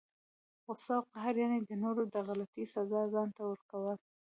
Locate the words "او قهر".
0.97-1.33